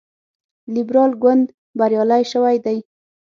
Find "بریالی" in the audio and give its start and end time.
1.77-2.23